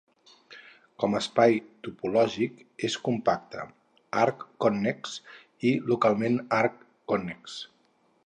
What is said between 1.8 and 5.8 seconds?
topològic, és compacte, arc-connex i